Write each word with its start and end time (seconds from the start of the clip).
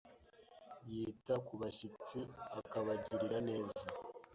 Yita 0.93 1.33
ku 1.45 1.53
bashyitsi 1.61 2.19
akabagirira 2.59 3.39
neza; 3.49 3.83